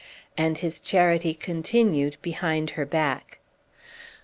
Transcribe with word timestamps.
And 0.35 0.57
his 0.57 0.79
charity 0.79 1.35
continued 1.35 2.17
behind 2.23 2.71
her 2.71 2.87
back. 2.87 3.39